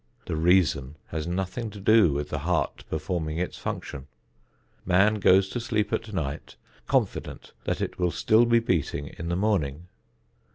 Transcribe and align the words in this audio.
The 0.25 0.35
reason 0.35 0.95
has 1.09 1.27
nothing 1.27 1.69
to 1.69 1.79
do 1.79 2.11
with 2.11 2.29
the 2.29 2.39
heart 2.39 2.85
performing 2.89 3.37
its 3.37 3.59
function. 3.59 4.07
Man 4.83 5.19
goes 5.19 5.47
to 5.49 5.59
sleep 5.59 5.93
at 5.93 6.11
night 6.11 6.55
confident 6.87 7.53
that 7.65 7.81
it 7.81 7.99
will 7.99 8.09
still 8.09 8.47
be 8.47 8.57
beating 8.57 9.09
in 9.19 9.29
the 9.29 9.35
morning. 9.35 9.89